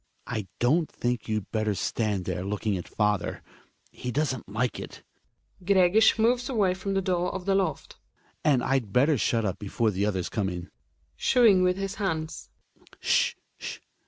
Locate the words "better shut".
8.91-9.45